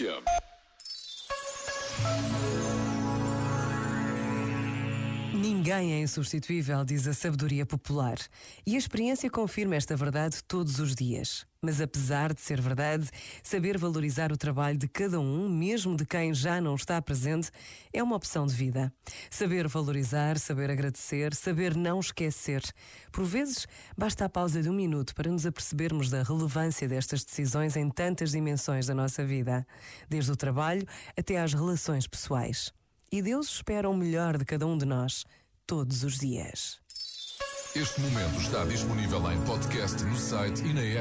[0.00, 0.49] Championship.
[5.40, 8.18] Ninguém é insubstituível, diz a sabedoria popular.
[8.66, 11.46] E a experiência confirma esta verdade todos os dias.
[11.62, 13.08] Mas apesar de ser verdade,
[13.42, 17.50] saber valorizar o trabalho de cada um, mesmo de quem já não está presente,
[17.90, 18.92] é uma opção de vida.
[19.30, 22.62] Saber valorizar, saber agradecer, saber não esquecer.
[23.10, 23.66] Por vezes,
[23.96, 28.32] basta a pausa de um minuto para nos apercebermos da relevância destas decisões em tantas
[28.32, 29.66] dimensões da nossa vida,
[30.06, 30.86] desde o trabalho
[31.16, 32.70] até às relações pessoais.
[33.12, 35.24] E Deus espera o melhor de cada um de nós,
[35.66, 36.78] todos os dias.
[37.74, 40.98] Este momento está disponível em podcast no site e na app.